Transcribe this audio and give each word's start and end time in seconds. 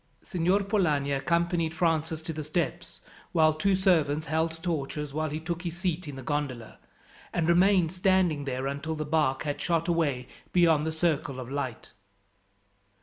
Signor 0.23 0.63
Polani 0.63 1.11
accompanied 1.11 1.75
Francis 1.75 2.23
to 2.23 2.33
the 2.33 2.43
steps, 2.43 3.01
while 3.33 3.53
two 3.53 3.75
servants 3.75 4.25
held 4.25 4.63
torches 4.63 5.13
while 5.13 5.29
he 5.29 5.39
took 5.39 5.61
his 5.61 5.77
seat 5.77 6.07
in 6.07 6.15
the 6.15 6.23
gondola, 6.23 6.79
and 7.31 7.47
remained 7.47 7.91
standing 7.91 8.45
there 8.45 8.65
until 8.65 8.95
the 8.95 9.05
barque 9.05 9.43
had 9.43 9.61
shot 9.61 9.87
away 9.87 10.27
beyond 10.51 10.87
the 10.87 10.91
circle 10.91 11.39
of 11.39 11.51
light. 11.51 11.91